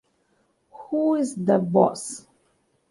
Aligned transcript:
Who's 0.89 1.35
the 1.35 1.59
Boss? 1.59 2.25